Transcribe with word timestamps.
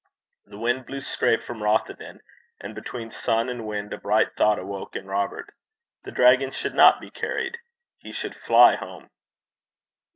The 0.47 0.57
wind 0.57 0.87
blew 0.87 1.01
straight 1.01 1.43
from 1.43 1.59
Rothieden, 1.61 2.21
and 2.59 2.73
between 2.73 3.11
sun 3.11 3.49
and 3.49 3.67
wind 3.67 3.93
a 3.93 3.99
bright 3.99 4.35
thought 4.35 4.57
awoke 4.57 4.95
in 4.95 5.05
Robert. 5.05 5.53
The 6.05 6.11
dragon 6.11 6.49
should 6.49 6.73
not 6.73 6.99
be 6.99 7.11
carried 7.11 7.59
he 7.99 8.11
should 8.11 8.33
fly 8.33 8.77
home. 8.77 9.11